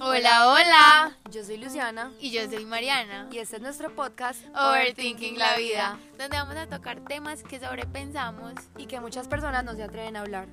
[0.00, 1.16] Hola, hola.
[1.30, 3.28] Yo soy Luciana Y yo soy Mariana.
[3.30, 8.54] y este es nuestro podcast Overthinking la vida, donde vamos a tocar temas que sobrepensamos.
[8.78, 10.48] y que muchas personas no se atreven a hablar.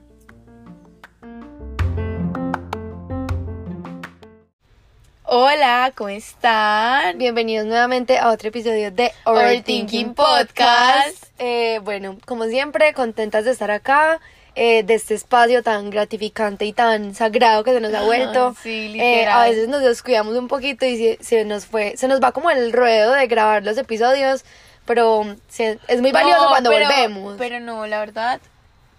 [5.38, 7.18] Hola, ¿cómo están?
[7.18, 11.26] Bienvenidos nuevamente a otro episodio de Overthinking Podcast.
[11.40, 14.22] Eh, bueno, como siempre, contentas de estar acá,
[14.56, 18.56] eh, de este espacio tan gratificante y tan sagrado que se nos ha vuelto.
[18.64, 19.42] Sí, Eh, literal.
[19.42, 22.50] a veces nos descuidamos un poquito y se, se nos fue, se nos va como
[22.50, 24.46] el ruedo de grabar los episodios,
[24.86, 27.36] pero se- es muy valioso No, cuando pero- volvemos.
[27.38, 28.40] Pero no, la verdad,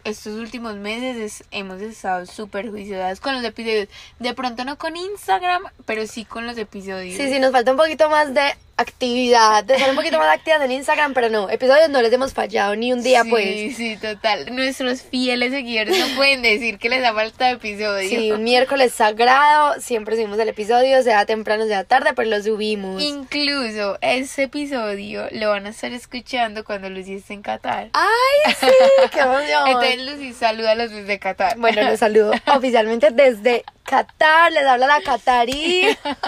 [0.09, 3.89] estos últimos meses es- hemos estado súper juiciosas con los episodios.
[4.19, 7.17] De pronto no con Instagram, pero sí con los episodios.
[7.17, 10.61] Sí, sí, nos falta un poquito más de actividad, de ser un poquito más activas
[10.63, 13.77] en Instagram, pero no, episodios no les hemos fallado ni un día, sí, pues.
[13.77, 14.55] Sí, total.
[14.55, 18.09] Nuestros fieles seguidores no pueden decir que les ha faltado episodio.
[18.09, 23.03] Sí, un miércoles sagrado, siempre subimos el episodio, sea temprano, sea tarde, pero lo subimos.
[23.03, 27.91] Incluso ese episodio lo van a estar escuchando cuando Lucy esté en Qatar.
[27.95, 28.67] ¡Ay, sí!
[29.13, 29.69] ¡Qué emoción!
[29.69, 31.57] Entonces Lucy saluda a los desde Qatar.
[31.59, 35.87] Bueno, los saludo oficialmente desde Qatar, les habla la Qatarí.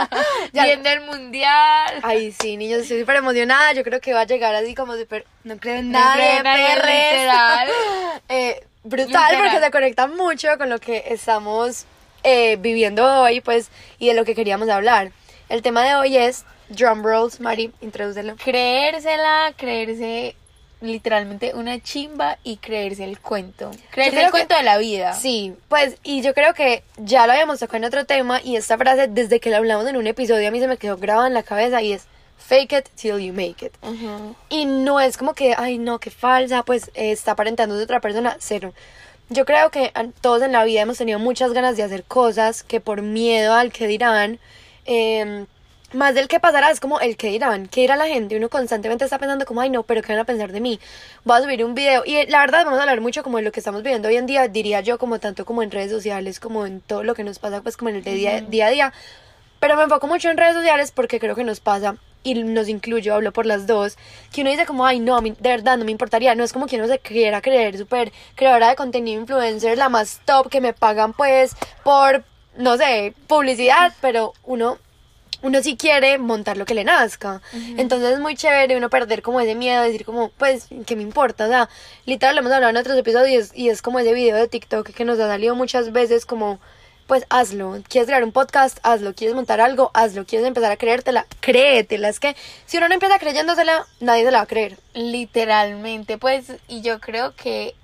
[0.53, 2.01] Viendo el mundial.
[2.03, 3.73] Ay, sí, niños, estoy súper emocionada.
[3.73, 5.27] Yo creo que va a llegar así como súper.
[5.45, 7.13] No creo en No nada creo de en nadie, perres.
[7.13, 7.69] literal.
[8.31, 9.37] Eh, brutal, Literal.
[9.51, 11.87] porque se conecta mucho con lo que estamos
[12.25, 15.13] eh, viviendo hoy, pues, y de lo que queríamos hablar.
[15.49, 17.41] El tema de hoy es drum rolls.
[17.41, 18.37] Mari, introdúcelo.
[18.37, 20.37] Creérsela, creerse
[20.81, 23.71] literalmente una chimba y creerse el cuento.
[23.91, 25.15] Creerse el que- cuento de la vida.
[25.15, 28.79] Sí, pues, y yo creo que ya lo habíamos tocado en otro tema, y esta
[28.79, 31.35] frase, desde que la hablamos en un episodio, a mí se me quedó grabada en
[31.35, 32.07] la cabeza, y es
[32.39, 33.73] fake it till you make it.
[33.83, 34.35] Ujú.
[34.49, 38.01] Y no es como que, ay, no, qué falsa, pues eh, está aparentando de otra
[38.01, 38.73] persona, cero.
[39.31, 42.63] Yo creo que a- todos en la vida hemos tenido muchas ganas de hacer cosas
[42.63, 44.39] que por miedo al que dirán,
[44.87, 45.45] eh,
[45.93, 48.37] más del que pasará, es como el que dirán, que dirá la gente.
[48.37, 50.79] Uno constantemente está pensando como, ay, no, pero ¿qué van a pensar de mí?
[51.25, 52.03] Voy a subir un video.
[52.05, 54.17] Y eh, la verdad, vamos a hablar mucho como de lo que estamos viviendo hoy
[54.17, 57.25] en día, diría yo, como tanto como en redes sociales, como en todo lo que
[57.25, 58.93] nos pasa, pues como en el día, día a día.
[59.61, 63.15] Pero me enfoco mucho en redes sociales porque creo que nos pasa, y nos incluyo,
[63.15, 63.97] hablo por las dos,
[64.33, 66.35] que uno dice como, ay, no, de verdad no me importaría.
[66.35, 70.21] No es como que uno se quiera creer súper creadora de contenido influencer, la más
[70.25, 72.25] top, que me pagan pues por,
[72.57, 74.79] no sé, publicidad, pero uno
[75.43, 77.41] uno sí quiere montar lo que le nazca.
[77.77, 81.47] Entonces es muy chévere uno perder como ese miedo, decir como, pues, ¿qué me importa?
[81.47, 81.69] O sea,
[82.07, 85.05] literal lo hemos hablado en otros episodios y es como ese video de TikTok que
[85.05, 86.59] nos ha salido muchas veces como,
[87.07, 87.81] pues hazlo.
[87.89, 88.79] ¿Quieres crear un podcast?
[88.83, 89.15] Hazlo.
[89.15, 89.91] ¿Quieres montar algo?
[89.95, 90.27] Hazlo.
[90.27, 91.27] ¿Quieres empezar a creértela?
[91.41, 92.09] Créetela.
[92.11, 94.79] Es que si uno no empieza creyéndosela, nadie se la va a creer.
[94.93, 97.75] Literalmente, pues, y yo creo que,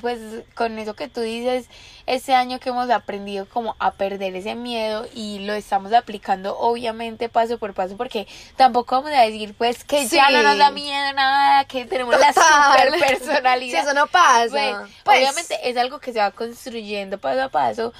[0.00, 0.20] pues,
[0.54, 1.66] con eso que tú dices,
[2.06, 7.28] este año que hemos aprendido como a perder ese miedo y lo estamos aplicando obviamente
[7.28, 8.26] paso por paso porque
[8.56, 12.32] tampoco vamos a decir pues que ya no nos da miedo nada, que tenemos la
[12.32, 13.80] super personalidad.
[13.80, 14.50] Si eso no pasa.
[14.50, 17.92] Pues, Pues, obviamente es algo que se va construyendo paso a paso,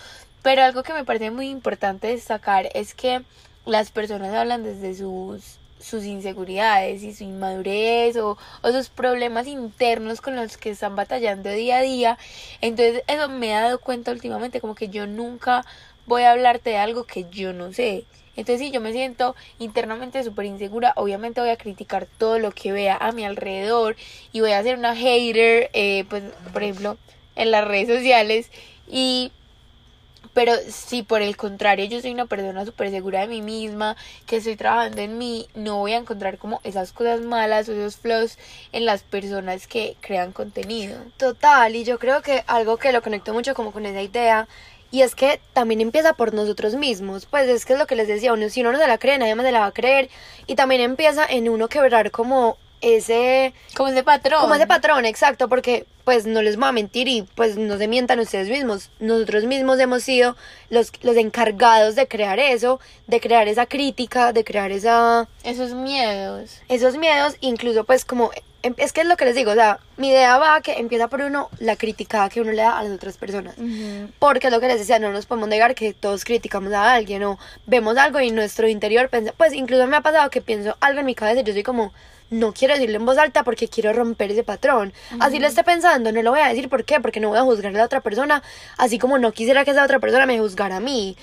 [0.42, 3.22] pero algo que me parece muy importante destacar es que
[3.64, 10.20] las personas hablan desde sus sus inseguridades y su inmadurez o, o sus problemas internos
[10.20, 12.18] con los que están batallando día a día.
[12.60, 15.64] Entonces eso me he dado cuenta últimamente como que yo nunca
[16.06, 18.04] voy a hablarte de algo que yo no sé.
[18.36, 22.70] Entonces si yo me siento internamente súper insegura, obviamente voy a criticar todo lo que
[22.72, 23.96] vea a mi alrededor
[24.32, 26.22] y voy a ser una hater, eh, pues
[26.52, 26.96] por ejemplo
[27.34, 28.50] en las redes sociales
[28.86, 29.32] y
[30.38, 34.36] pero si por el contrario yo soy una persona súper segura de mí misma, que
[34.36, 38.38] estoy trabajando en mí, no voy a encontrar como esas cosas malas o esos flaws
[38.70, 40.96] en las personas que crean contenido.
[41.16, 44.46] Total, y yo creo que algo que lo conecto mucho como con esa idea,
[44.92, 48.06] y es que también empieza por nosotros mismos, pues es que es lo que les
[48.06, 50.08] decía, uno, si uno no se la cree, nadie más se la va a creer,
[50.46, 54.40] y también empieza en uno quebrar como ese, Como ese patrón.
[54.40, 57.86] como ese patrón, exacto, porque pues no les voy a mentir y pues no se
[57.86, 60.36] mientan ustedes mismos, nosotros mismos hemos sido
[60.70, 66.60] los, los encargados de crear eso, de crear esa crítica, de crear esa Esos miedos.
[66.68, 68.30] esos miedos, incluso pues como,
[68.62, 71.08] em- es que es lo que les digo, o sea, mi idea va que empieza
[71.08, 73.56] por uno la criticada que uno le da a las otras personas.
[74.18, 77.22] Porque es lo que les decía, no nos podemos negar que todos criticamos a alguien
[77.24, 80.74] o vemos algo y en nuestro interior pensa, pues incluso me ha pasado que pienso
[80.80, 81.92] algo en mi cabeza y yo soy como,
[82.30, 84.92] no quiero decirlo en voz alta porque quiero romper ese patrón.
[85.20, 87.42] Así lo esté pensando, no lo voy a decir por qué, porque no voy a
[87.42, 88.42] juzgar a la otra persona,
[88.76, 91.16] así como no quisiera que esa otra persona me juzgara a mí.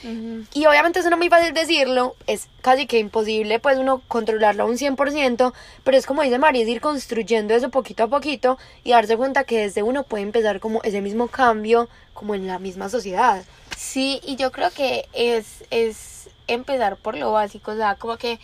[0.54, 4.64] Y obviamente eso no es muy fácil decirlo, es casi que imposible pues uno controlarlo
[4.64, 5.54] a un 100%,
[5.84, 9.44] pero es como dice María, es ir construyendo eso poquito a poquito y darse cuenta
[9.44, 13.44] que desde uno puede empezar como ese mismo cambio como en la misma sociedad.
[13.78, 18.40] Sí, y yo creo que es, es empezar por lo básico, o sea, como que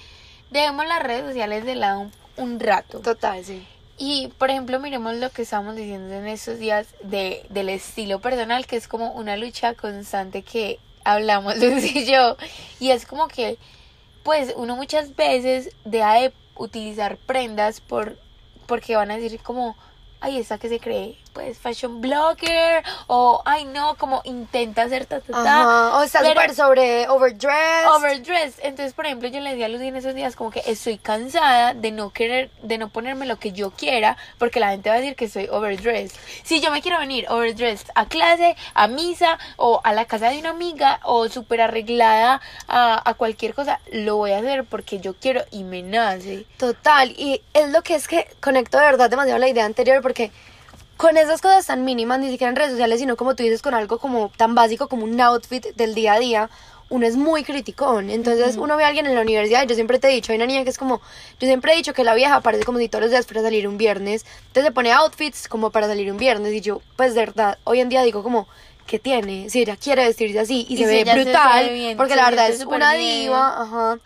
[0.52, 2.12] dejemos las redes sociales de lado un,
[2.44, 3.00] un rato.
[3.00, 3.66] Total, sí.
[3.98, 8.66] Y, por ejemplo, miremos lo que estamos diciendo en estos días de, del estilo personal,
[8.66, 12.38] que es como una lucha constante que hablamos Lucy y yo.
[12.80, 13.58] Y es como que,
[14.24, 18.18] pues, uno muchas veces deja de utilizar prendas por
[18.66, 19.76] porque van a decir como,
[20.22, 25.20] ay, esa que se cree, pues, fashion blogger, o, ay, no, como intenta hacer ta,
[25.22, 25.62] ta, ta.
[25.62, 27.88] Ajá, o está súper sobre overdressed.
[27.88, 28.64] overdressed.
[28.64, 31.74] Entonces, por ejemplo, yo le decía a Lucy en esos días como que estoy cansada
[31.74, 35.00] de no querer, de no ponerme lo que yo quiera, porque la gente va a
[35.00, 36.18] decir que soy overdressed.
[36.44, 40.40] Si yo me quiero venir overdressed a clase, a misa, o a la casa de
[40.40, 45.14] una amiga, o súper arreglada a, a cualquier cosa, lo voy a hacer porque yo
[45.16, 46.46] quiero y me nace.
[46.58, 50.32] Total, y es lo que es que conecto de verdad demasiado la idea anterior porque
[51.02, 53.74] con esas cosas tan mínimas, ni siquiera en redes sociales, sino como tú dices, con
[53.74, 56.50] algo como tan básico como un outfit del día a día,
[56.90, 58.12] uno es muy criticón.
[58.12, 60.36] Entonces uno ve a alguien en la universidad, y yo siempre te he dicho, hay
[60.36, 61.02] una niña que es como,
[61.40, 63.44] yo siempre he dicho que la vieja parece como si todos los días fuera a
[63.46, 67.16] salir un viernes, entonces se pone outfits como para salir un viernes y yo, pues
[67.16, 68.48] de verdad, hoy en día digo como...
[68.88, 69.50] ¿Qué tiene?
[69.50, 72.30] Si ella quiere vestirse así y, Y se si ve se brutal, bien, porque la
[72.30, 73.22] verdad es una bien.
[73.22, 74.00] diva, ajá,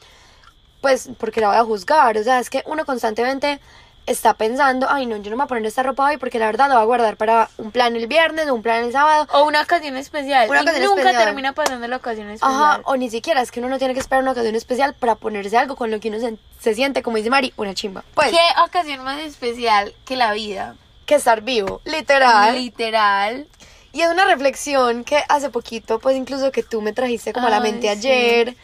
[0.81, 2.15] pues porque la voy a juzgar.
[2.19, 3.59] O sea, es que uno constantemente
[4.05, 6.45] está pensando, ay no, yo no me voy a poner esta ropa hoy porque la
[6.47, 9.27] verdad la voy a guardar para un plan el viernes o un plan el sábado.
[9.33, 10.49] O una ocasión especial.
[10.49, 11.25] Una y ocasión nunca especial.
[11.25, 12.51] termina pasando la ocasión especial.
[12.51, 15.15] Ajá, o ni siquiera, es que uno no tiene que esperar una ocasión especial para
[15.15, 18.03] ponerse algo con lo que uno se, se siente, como dice Mari, una chimba.
[18.13, 20.75] Pues, ¿Qué ocasión más especial que la vida?
[21.05, 22.55] que estar vivo, literal.
[22.55, 23.47] Literal.
[23.93, 27.49] Y es una reflexión que hace poquito, pues incluso que tú me trajiste como a
[27.49, 27.87] la mente sí.
[27.87, 28.55] ayer,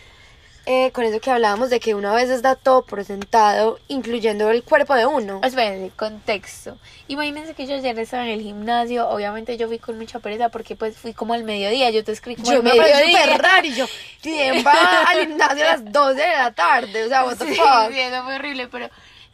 [0.65, 4.49] eh, con eso que hablábamos de que uno a veces da todo por sentado, incluyendo
[4.51, 5.41] el cuerpo de uno.
[5.43, 6.77] Espérense, contexto.
[7.07, 9.09] Imagínense que yo ayer estaba en el gimnasio.
[9.09, 11.89] Obviamente yo fui con mucha pereza porque pues fui como al mediodía.
[11.89, 13.21] Yo te escribí como Yo al me mediodía.
[13.23, 13.85] súper raro y yo,
[14.21, 17.05] ¿quién va al gimnasio a las 12 de la tarde?
[17.05, 17.91] O sea, what the Sí, fuck.
[17.91, 18.89] sí, eso fue horrible, pero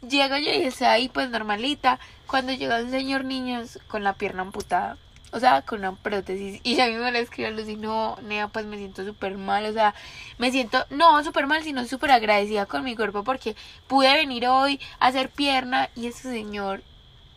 [0.08, 1.98] llego yo y estoy ahí pues normalita.
[2.26, 4.96] Cuando llega un señor niños con la pierna amputada.
[5.30, 6.60] O sea, con una prótesis.
[6.62, 9.66] Y ya mismo le escribo a Lucy, no, Nea, pues me siento súper mal.
[9.66, 9.94] O sea,
[10.38, 13.54] me siento, no súper mal, sino súper agradecida con mi cuerpo porque
[13.86, 16.82] pude venir hoy a hacer pierna y ese señor,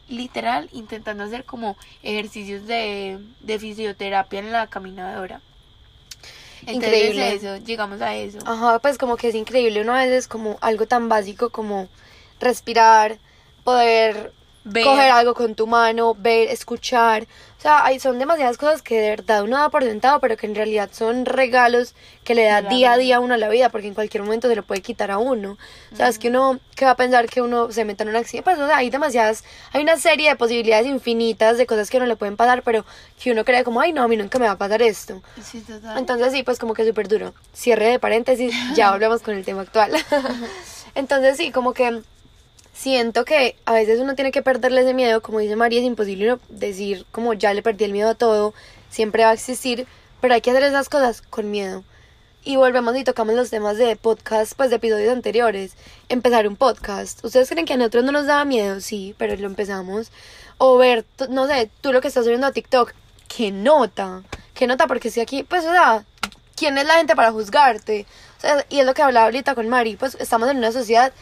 [0.08, 5.42] literal, intentando hacer como ejercicios de, de fisioterapia en la caminadora.
[6.66, 7.34] Entonces Increíble.
[7.34, 8.40] eso, llegamos a eso.
[8.46, 9.82] Ajá, pues como que es increíble.
[9.82, 11.90] Uno a veces como algo tan básico como
[12.40, 13.18] respirar,
[13.64, 14.34] poder
[14.64, 14.84] Ver.
[14.84, 17.28] coger algo con tu mano, ver, escuchar.
[17.62, 20.48] O sea, hay, son demasiadas cosas que de verdad uno da por sentado, pero que
[20.48, 21.94] en realidad son regalos
[22.24, 22.76] que le da Claro.
[22.76, 24.82] día a día a uno a la vida, porque en cualquier momento se lo puede
[24.82, 25.60] quitar a uno.
[25.94, 28.16] O sea, es que uno, ¿qué va a pensar que uno se meta en un
[28.16, 28.46] accidente?
[28.46, 29.44] Pues, o sea, hay demasiadas,
[29.74, 32.84] hay una serie de posibilidades infinitas de cosas que no le pueden pasar, pero
[33.22, 35.22] que uno cree como, ay, no, a mí nunca me va a pasar esto.
[35.44, 36.00] Sí, total.
[36.00, 37.36] Entonces sí, pues como que súper duro.
[37.54, 39.92] Cierre de paréntesis, ya volvemos con el tema actual.
[40.96, 42.02] Entonces sí, como que
[42.74, 46.38] siento que a veces uno tiene que perderle ese miedo, como dice María, es imposible
[46.50, 48.54] decir como ya le perdí el miedo a todo,
[48.90, 49.88] siempre va a existir,
[50.20, 51.84] pero hay que hacer esas cosas con miedo.
[52.44, 55.74] Y volvemos y tocamos los temas de podcast, pues de episodios anteriores.
[56.10, 57.24] Empezar un podcast.
[57.24, 58.82] ¿Ustedes creen que a nosotros no nos daba miedo?
[58.82, 60.12] Sí, pero lo empezamos.
[60.58, 62.94] O ver, no sé, tú lo que estás subiendo a TikTok,
[63.28, 64.24] ¿qué nota?
[64.56, 64.88] ¿Qué nota?
[64.88, 66.04] Porque si aquí, pues, o sea,
[66.56, 68.08] ¿quién es la gente para juzgarte?
[68.70, 71.14] Y es lo que hablaba ahorita con Mari, pues estamos en una sociedad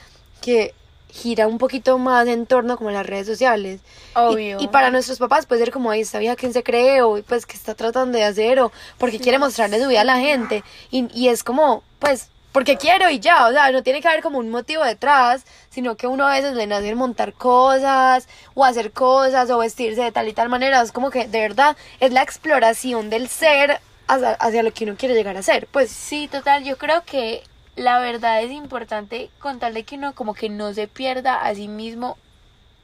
[0.42, 0.74] que
[1.12, 3.82] gira un poquito más en torno como a las redes sociales.
[3.82, 4.58] Y- Obvio.
[4.60, 7.46] Y, para nuestros papás puede ser como, ahí esta vieja quién se cree o pues
[7.46, 10.64] qué está tratando de hacer o porque quiere mostrarle su vida a la gente.
[10.92, 14.24] Y, y es como, pues, porque quiero y ya, o sea, no tiene que haber
[14.24, 18.92] como un motivo detrás, sino que uno a veces le nace montar cosas o hacer
[18.92, 20.82] cosas o vestirse de tal y tal manera.
[20.82, 24.96] Es como que de verdad es la exploración del ser hacia, hacia lo que uno
[24.98, 25.68] quiere llegar a ser.
[25.68, 27.44] Pues Sí, total, yo creo que
[27.80, 32.18] la verdad es importante contarle que uno como que no se pierda a sí mismo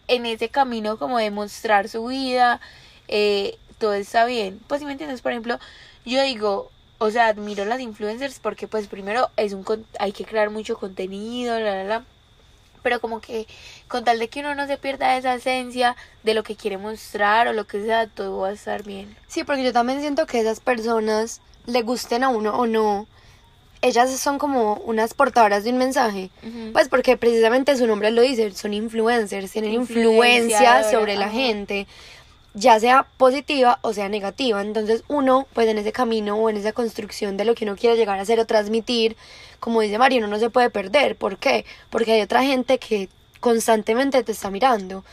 [0.08, 2.62] en ese camino como de mostrar su vida,
[3.10, 4.62] eh, todo está bien.
[4.68, 5.60] Pues si me entiendes, por ejemplo,
[6.06, 9.66] yo digo, o sea, admiro las influencers porque pues primero es un
[10.00, 12.06] hay que crear mucho contenido, la la la.
[12.82, 13.48] Pero como que
[13.90, 17.50] con tal de que uno no se pierda esa esencia de lo que quiere mostrar
[17.50, 19.14] o lo que sea, todo va a estar bien.
[19.28, 23.08] Sí, porque yo también siento que esas personas, le gusten a uno o no,
[23.86, 26.32] ellas son como unas portadoras de un mensaje.
[26.74, 31.86] Pues porque precisamente su nombre lo dice, son influencers, tienen influencia sobre la gente,
[32.56, 34.62] ya sea positiva o sea negativa.
[34.62, 37.96] Entonces uno, pues en ese camino o en esa construcción de lo que uno quiere
[37.96, 39.16] llegar a hacer o transmitir,
[39.60, 41.16] como dice Mario, uno no se puede perder.
[41.16, 41.66] ¿Por qué?
[41.92, 45.06] Porque hay otra gente que constantemente te está mirando.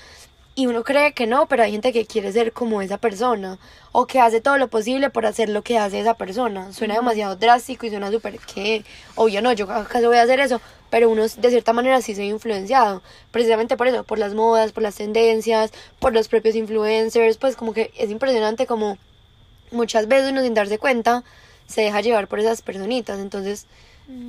[0.55, 3.59] Y uno cree que no, pero hay gente que quiere ser como esa persona
[3.91, 6.75] o que hace todo lo posible por hacer lo que hace esa persona.
[6.75, 10.61] Suena demasiado drástico y suena súper que, obvio no, yo acaso voy a hacer eso,
[10.91, 14.83] pero uno de cierta manera sí soy influenciado, precisamente por eso, por las modas, por
[14.83, 18.99] las tendencias, por los propios influencers, pues como que es impresionante como
[19.71, 21.25] muchas veces uno sin darse cuenta
[21.67, 23.67] se deja llevar por esas personitas, entonces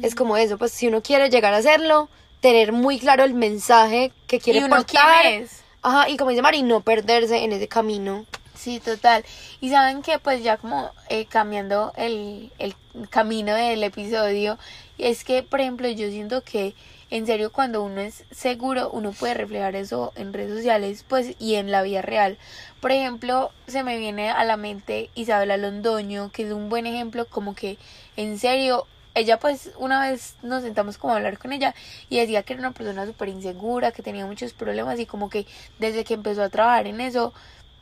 [0.01, 2.07] es como eso, pues si uno quiere llegar a hacerlo,
[2.39, 5.23] tener muy claro el mensaje que quiere ¿Y uno portar.
[5.23, 5.62] quién es?
[5.83, 8.25] Ajá, y como dice Mari, no perderse en ese camino.
[8.55, 9.25] Sí, total.
[9.59, 12.73] Y saben que pues ya como eh, cambiando el, el
[13.09, 14.57] camino del episodio,
[14.97, 16.73] es que por ejemplo yo siento que
[17.09, 21.55] en serio cuando uno es seguro uno puede reflejar eso en redes sociales pues y
[21.55, 22.37] en la vida real.
[22.79, 27.25] Por ejemplo, se me viene a la mente Isabela Londoño, que es un buen ejemplo
[27.25, 27.77] como que
[28.15, 31.75] en serio ella pues una vez nos sentamos como a hablar con ella
[32.09, 35.45] y decía que era una persona súper insegura, que tenía muchos problemas y como que
[35.79, 37.33] desde que empezó a trabajar en eso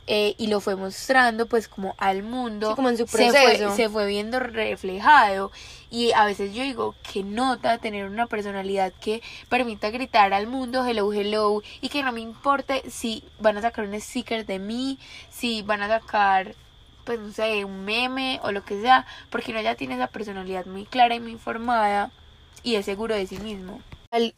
[0.08, 3.68] eh, y lo fue mostrando pues como al mundo Sí, como en su se proceso.
[3.68, 5.52] fue, se fue viendo reflejado
[5.90, 10.84] y a veces yo digo que nota tener una personalidad que permita gritar al mundo
[10.84, 14.98] hello hello y que no me importe si van a sacar un sticker de mí
[15.30, 16.56] si van a sacar
[17.04, 20.66] pues no sé, un meme o lo que sea, porque uno ya tiene esa personalidad
[20.66, 22.10] muy clara y muy formada
[22.62, 23.80] y es seguro de sí mismo.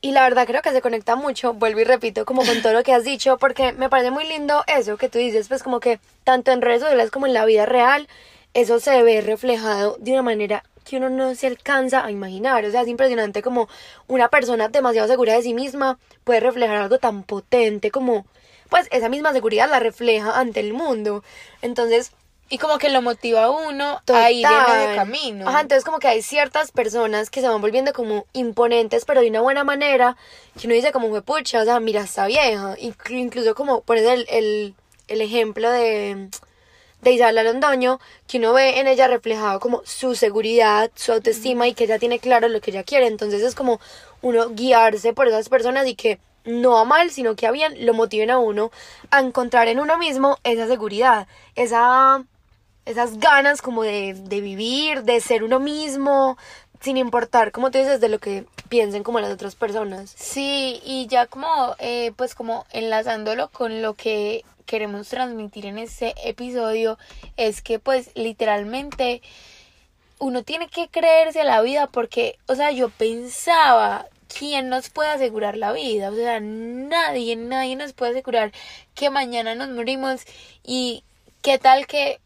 [0.00, 2.84] Y la verdad creo que se conecta mucho, vuelvo y repito, como con todo lo
[2.84, 5.98] que has dicho, porque me parece muy lindo eso que tú dices, pues como que
[6.22, 8.06] tanto en redes sociales como en la vida real,
[8.54, 12.64] eso se ve reflejado de una manera que uno no se alcanza a imaginar.
[12.64, 13.68] O sea, es impresionante como
[14.06, 18.26] una persona demasiado segura de sí misma puede reflejar algo tan potente como,
[18.70, 21.24] pues esa misma seguridad la refleja ante el mundo.
[21.62, 22.12] Entonces,
[22.54, 24.80] Y como que lo motiva a uno a ir en Total.
[24.84, 25.48] ese camino.
[25.48, 29.28] Ajá, entonces como que hay ciertas personas que se van volviendo como imponentes, pero de
[29.28, 30.16] una buena manera,
[30.56, 32.76] que uno dice como fue pucha, o sea, mira esta vieja.
[32.76, 34.74] Inclu- incluso como pones el, el,
[35.08, 36.28] el ejemplo de,
[37.02, 41.74] de Isabela Londoño, que uno ve en ella reflejado como su seguridad, su autoestima y
[41.74, 43.08] que ella tiene claro lo que ella quiere.
[43.08, 43.80] Entonces es como
[44.22, 47.94] uno guiarse por esas personas y que no a mal, sino que a bien lo
[47.94, 48.70] motiven a uno
[49.10, 52.22] a encontrar en uno mismo esa seguridad, esa
[52.86, 56.36] esas ganas como de, de vivir, de ser uno mismo,
[56.80, 60.12] sin importar, como tú dices, de lo que piensen como las otras personas.
[60.16, 66.14] Sí, y ya como, eh, pues como enlazándolo con lo que queremos transmitir en este
[66.24, 66.98] episodio,
[67.36, 69.22] es que pues literalmente
[70.18, 74.06] uno tiene que creerse a la vida porque, o sea, yo pensaba,
[74.38, 76.10] ¿quién nos puede asegurar la vida?
[76.10, 78.52] O sea, nadie, nadie nos puede asegurar
[78.94, 80.22] que mañana nos morimos
[80.62, 81.04] y
[81.42, 82.20] qué tal que,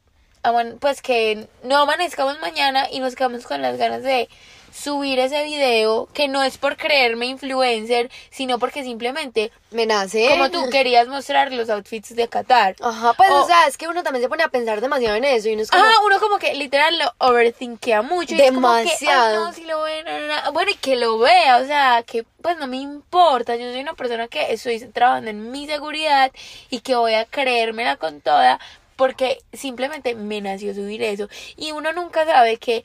[0.81, 4.29] pues que no amanezcamos mañana y nos quedamos con las ganas de
[4.73, 10.29] subir ese video que no es por creerme influencer, sino porque simplemente, Me nace.
[10.29, 12.77] como tú querías mostrar los outfits de Qatar.
[12.81, 15.25] Ajá, pues O- o sea, es que uno también se pone a pensar demasiado en
[15.25, 15.83] eso y uno es como...
[15.83, 18.35] Ah, uno como que literal lo overthinkea mucho.
[18.37, 19.27] y es como que, Demasiado.
[19.31, 20.53] "Ay, no, si lo ve, no, no, no".
[20.53, 23.57] Bueno, y que lo vea, o sea, que pues no me importa.
[23.57, 26.31] Yo soy una persona que estoy trabajando en mi seguridad
[26.71, 28.61] y que voy a creérmela con toda
[28.99, 31.29] porque simplemente me nació subir eso.
[31.57, 32.85] Y uno nunca sabe que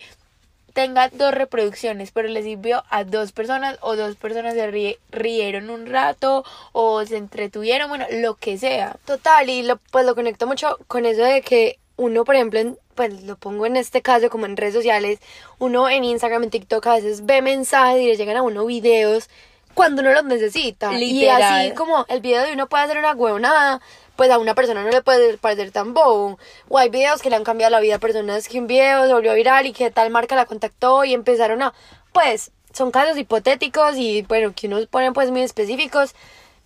[0.74, 5.70] tenga dos reproducciones, pero le sirvió a dos personas o dos personas se rie- rieron
[5.70, 8.96] un rato o se entretuvieron, bueno, lo que sea.
[9.05, 12.77] Total, y lo, pues lo conecto mucho con eso de que uno, por ejemplo, en-
[12.96, 15.20] pues lo pongo en este caso como en redes sociales,
[15.60, 19.29] uno en Instagram, en TikTok a veces ve mensajes y le llegan a uno videos
[19.75, 20.91] cuando uno los necesita.
[20.91, 21.39] Literal.
[21.39, 23.82] Y así como el video de uno puede hacer una huevonada,
[24.15, 26.38] pues a una persona no le puede parecer tan bobo.
[26.70, 29.13] O hay videos que le han cambiado la vida a personas que un video se
[29.13, 31.74] volvió viral y que tal marca la contactó y empezaron a...
[32.12, 36.13] Pues son casos hipotéticos y bueno, que unos ponen pues muy específicos.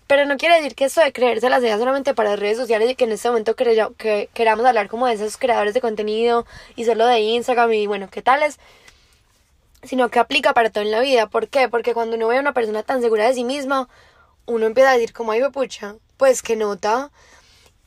[0.08, 2.96] Pero no quiere decir que esto de creerse las ideas solamente para redes sociales y
[2.96, 6.46] que en este momento creya- que queramos hablar como de esos creadores de contenido
[6.78, 8.58] y solo de Instagram y bueno, qué tales,
[9.84, 11.28] sino que aplica para todo en la vida.
[11.28, 11.68] ¿Por qué?
[11.68, 13.90] Porque cuando uno ve a una persona tan segura de sí misma,
[14.46, 17.12] uno empieza a decir como, ay, pucha, pues que nota.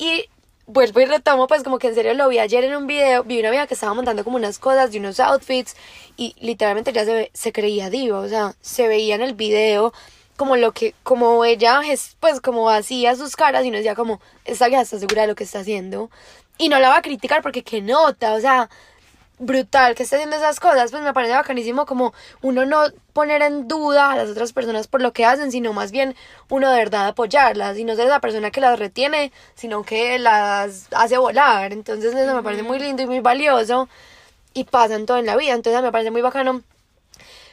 [0.00, 0.25] Y
[0.66, 3.38] vuelvo y retomo, pues como que en serio lo vi ayer en un video, vi
[3.38, 5.76] una amiga que estaba montando como unas cosas de unos outfits
[6.16, 9.92] y literalmente ya se, ve- se creía diva, o sea, se veía en el video
[10.37, 14.23] como lo que, como ella, es, pues como hacía sus caras y uno decía como,
[14.47, 16.09] esta vieja está segura de lo que está haciendo.
[16.57, 18.71] Y no la va a criticar porque qué nota, o sea,
[19.41, 22.83] brutal que esté haciendo esas cosas, pues me parece bacanísimo como uno no
[23.15, 26.15] poner en duda a las otras personas por lo que hacen, sino más bien
[26.51, 30.89] uno de verdad apoyarlas y no ser la persona que las retiene, sino que las
[30.93, 31.73] hace volar.
[31.73, 33.89] Entonces eso me parece muy lindo y muy valioso
[34.53, 35.55] y pasa en todo en la vida.
[35.55, 36.63] Entonces me parece muy bacano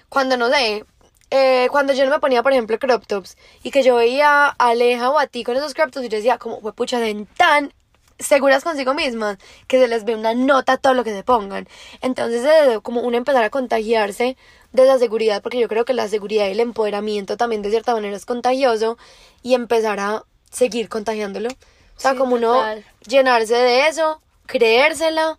[0.10, 0.84] cuando no sé,
[1.32, 4.56] eh, cuando yo no me ponía, por ejemplo, crop tops y que yo veía a
[4.58, 7.74] Aleja o a ti con esos crop tops y yo decía, como, pucha, den tan
[8.20, 11.68] seguras consigo mismas que se les ve una nota a todo lo que se pongan.
[12.02, 14.38] Entonces, es como uno empezar a contagiarse
[14.72, 17.94] de esa seguridad, porque yo creo que la seguridad y el empoderamiento también de cierta
[17.94, 18.98] manera es contagioso
[19.42, 21.50] y empezar a seguir contagiándolo.
[21.50, 22.64] O sea, como uno
[23.08, 25.38] llenarse de eso, creérsela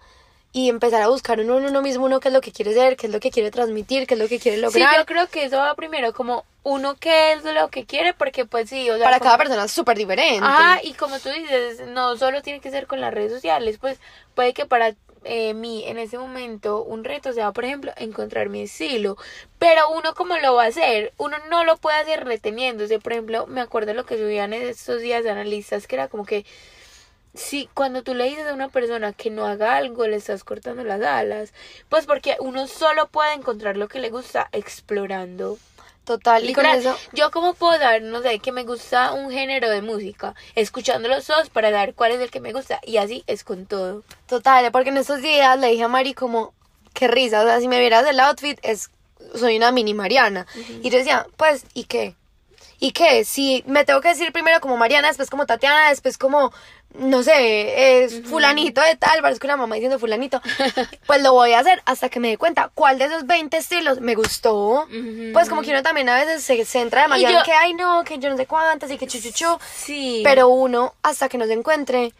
[0.52, 2.96] y empezar a buscar uno en uno mismo, uno qué es lo que quiere ser,
[2.96, 4.90] qué es lo que quiere transmitir, qué es lo que quiere lograr.
[4.90, 8.44] Sí, yo creo que eso va primero, como uno qué es lo que quiere, porque
[8.44, 10.44] pues sí, o sea, Para cada persona es súper diferente.
[10.44, 13.98] Ajá, y como tú dices, no solo tiene que ser con las redes sociales, pues
[14.34, 14.94] puede que para
[15.24, 19.16] eh, mí en ese momento un reto sea, por ejemplo, encontrar mi estilo.
[19.58, 22.98] Pero uno cómo lo va a hacer, uno no lo puede hacer reteniéndose.
[22.98, 26.44] Por ejemplo, me acuerdo lo que subían estos días de analistas, que era como que
[27.32, 30.84] si cuando tú le dices a una persona que no haga algo, le estás cortando
[30.84, 31.54] las alas.
[31.88, 35.56] Pues porque uno solo puede encontrar lo que le gusta explorando.
[36.08, 36.96] Total, y con eso...
[37.12, 41.26] Yo como puedo dar, no sé, que me gusta un género de música, escuchando los
[41.26, 44.04] dos para dar cuál es el que me gusta, y así es con todo.
[44.26, 46.54] Total, porque en estos días le dije a Mari como,
[46.94, 48.88] qué risa, o sea, si me vieras el outfit, es,
[49.34, 50.46] soy una mini Mariana.
[50.82, 52.14] Y yo decía, pues, ¿y qué?
[52.80, 53.26] ¿Y qué?
[53.26, 56.54] Si me tengo que decir primero como Mariana, después como Tatiana, después como
[56.94, 60.40] no sé, es fulanito de tal, parece una mamá diciendo fulanito,
[61.06, 64.00] pues lo voy a hacer hasta que me dé cuenta cuál de esos 20 estilos
[64.00, 64.86] me gustó.
[65.32, 68.18] Pues como que uno también a veces se centra demasiado en que, ay no, que
[68.18, 69.58] yo no sé cuántas y que chuchuchu.
[69.74, 70.22] Sí.
[70.24, 72.12] Pero uno, hasta que no se encuentre,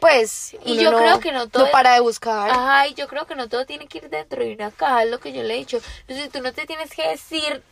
[0.00, 2.50] pues y yo creo que no todo para de buscar.
[2.50, 5.10] Ajá y yo creo que no todo tiene que ir dentro de una caja es
[5.10, 5.78] lo que yo le he dicho.
[6.06, 7.62] Entonces tú no te tienes que decir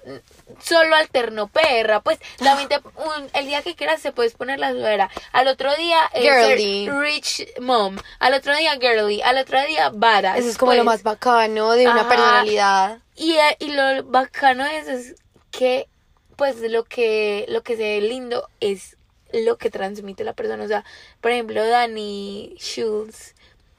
[0.62, 2.68] solo alterno perra pues también
[3.34, 5.10] el día que quieras se puedes poner la suera.
[5.32, 6.88] Al otro día girly.
[6.88, 7.96] rich mom.
[8.18, 9.20] Al otro día girly.
[9.22, 10.86] Al otro día badass eso es como lo pues.
[10.86, 12.98] más bacano de una personalidad.
[13.16, 15.14] Y, eh, y lo bacano es, es
[15.50, 15.88] que
[16.36, 18.96] pues lo que lo que se ve lindo es
[19.42, 20.64] lo que transmite la persona.
[20.64, 20.84] O sea,
[21.20, 23.34] por ejemplo, Dani Schultz,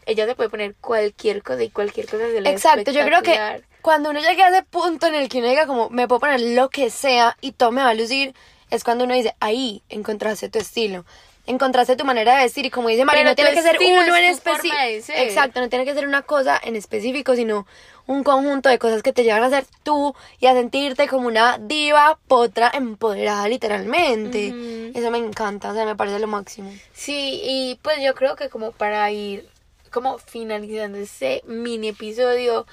[0.06, 3.64] ella se puede poner cualquier cosa y cualquier cosa se le Exacto, yo creo que
[3.82, 6.42] cuando uno llegue a ese punto en el que uno diga como me puedo poner
[6.42, 8.34] lo que sea y todo me va a lucir,
[8.70, 11.06] es cuando uno dice, ahí encontraste tu estilo
[11.48, 14.24] encontraste tu manera de vestir y como dice María, no tiene que ser uno en
[14.26, 14.76] específico.
[15.16, 17.68] Exacto, no tiene que ser una cosa en específico, sino
[18.08, 21.58] un conjunto de cosas que te llevan a ser tú y a sentirte como una
[21.58, 24.92] diva potra empoderada literalmente.
[24.94, 26.72] Eso me encanta, o sea, me parece lo máximo.
[26.94, 29.48] Sí, y pues yo creo que como para ir
[29.92, 32.66] como finalizando ese mini episodio,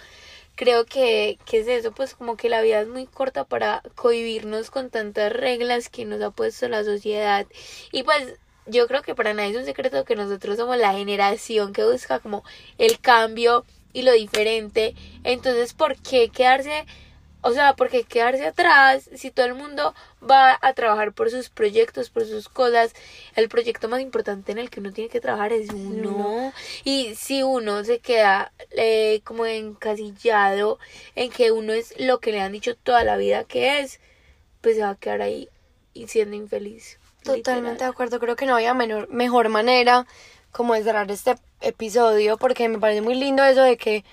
[0.56, 4.70] creo que, que es eso, pues como que la vida es muy corta para cohibirnos
[4.70, 7.46] con tantas reglas que nos ha puesto la sociedad.
[7.92, 11.72] Y pues yo creo que para nadie es un secreto que nosotros somos la generación
[11.72, 12.44] que busca como
[12.78, 14.94] el cambio y lo diferente.
[15.24, 16.86] Entonces, ¿por qué quedarse?
[17.44, 21.48] O sea, ¿por qué quedarse atrás si todo el mundo va a trabajar por sus
[21.48, 22.94] proyectos, por sus cosas?
[23.34, 26.52] El proyecto más importante en el que uno tiene que trabajar es uno.
[26.84, 30.78] Y si uno se queda eh, como encasillado
[31.16, 33.98] en que uno es lo que le han dicho toda la vida que es,
[34.60, 35.48] pues se va a quedar ahí
[35.94, 37.00] y siendo infeliz.
[37.24, 40.06] Totalmente de acuerdo, creo que no había menor, mejor manera
[40.50, 44.04] como de cerrar este episodio porque me parece muy lindo eso de que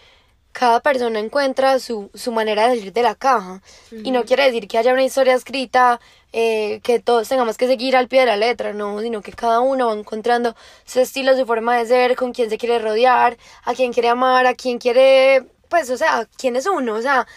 [0.52, 3.62] cada persona encuentra su, su manera de salir de la caja.
[3.92, 6.00] Y no quiere decir que haya una historia escrita
[6.34, 9.62] eh, que todos tengamos que seguir al pie de la letra, no, sino que cada
[9.62, 13.74] uno va encontrando su estilo, su forma de ser, con quién se quiere rodear, a
[13.74, 17.28] quién quiere amar, a quién quiere, pues, o sea, quién es uno, o sea,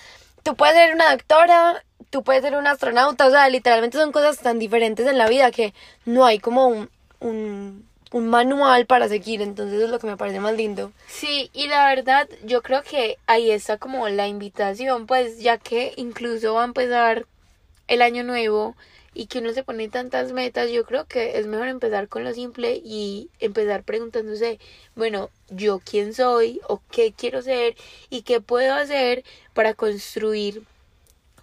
[0.42, 4.38] tú puedes ser una doctora tú puedes ser un astronauta, o sea, literalmente son cosas
[4.38, 5.72] tan diferentes en la vida que
[6.04, 10.38] no hay como un, un, un manual para seguir, entonces es lo que me parece
[10.38, 10.92] más lindo.
[11.08, 15.94] Sí, y la verdad yo creo que ahí está como la invitación, pues ya que
[15.96, 17.24] incluso va a empezar
[17.88, 18.76] el año nuevo
[19.14, 22.34] y que uno se pone tantas metas, yo creo que es mejor empezar con lo
[22.34, 24.58] simple y empezar preguntándose,
[24.96, 27.74] bueno, yo quién soy o qué quiero ser
[28.10, 30.62] y qué puedo hacer para construir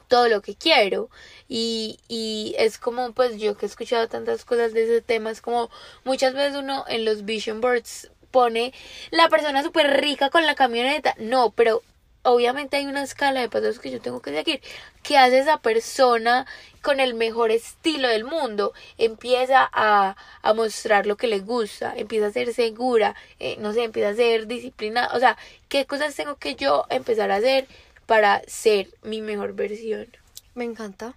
[0.09, 1.09] todo lo que quiero.
[1.47, 5.41] Y, y es como, pues yo que he escuchado tantas cosas de ese tema, es
[5.41, 5.69] como
[6.03, 8.73] muchas veces uno en los vision boards pone
[9.11, 11.15] la persona súper rica con la camioneta.
[11.17, 11.81] No, pero
[12.23, 14.61] obviamente hay una escala de pasos que yo tengo que seguir.
[15.03, 16.45] ¿Qué hace esa persona
[16.81, 18.73] con el mejor estilo del mundo?
[18.97, 23.83] Empieza a, a mostrar lo que le gusta, empieza a ser segura, eh, no sé,
[23.83, 25.15] empieza a ser disciplinada.
[25.15, 25.37] O sea,
[25.69, 27.67] ¿qué cosas tengo que yo empezar a hacer
[28.09, 30.07] para ser mi mejor versión?
[30.55, 31.13] Me encanta.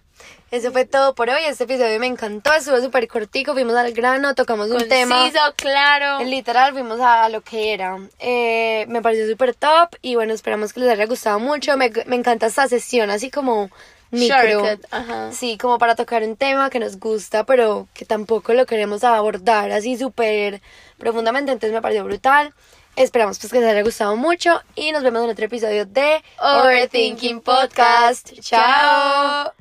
[0.51, 1.41] Eso fue todo por hoy.
[1.47, 2.53] Este episodio me encantó.
[2.53, 3.53] Estuvo súper cortico.
[3.53, 5.21] Fuimos al grano, tocamos un tema.
[5.21, 6.23] Conciso, claro.
[6.23, 7.97] Literal, fuimos a, lo que era.
[8.19, 9.95] Eh, me pareció súper top.
[10.03, 11.75] Y bueno, esperamos que les haya gustado mucho.
[11.77, 13.71] Me, me encanta esta sesión, así como
[14.11, 14.63] micro.
[14.91, 15.31] Ajá.
[15.31, 19.71] Sí, como para tocar un tema que nos gusta, pero que tampoco lo queremos abordar
[19.71, 20.61] así súper
[20.99, 21.51] profundamente.
[21.51, 22.53] Entonces me pareció brutal.
[22.95, 27.41] Esperamos pues que les haya gustado mucho y nos vemos en otro episodio de Overthinking
[27.41, 28.33] Podcast.
[28.39, 29.53] Chao.